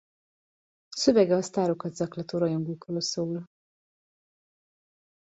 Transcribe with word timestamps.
Szövege 0.89 1.35
a 1.35 1.41
sztárokat 1.41 1.95
zaklató 1.95 2.37
rajongókról 2.37 3.01
szól. 3.01 3.49